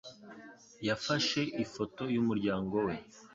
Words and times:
Yafashe 0.87 1.41
ifoto 1.63 2.03
yumuryango 2.15 2.75
we. 2.85 2.93